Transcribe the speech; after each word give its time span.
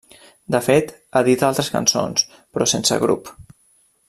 De 0.55 0.61
fet, 0.67 0.93
edita 1.21 1.47
altres 1.49 1.71
cançons, 1.75 2.27
però 2.57 2.71
sense 2.75 3.01
grup. 3.05 3.35